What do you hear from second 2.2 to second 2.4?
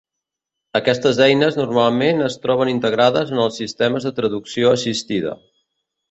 es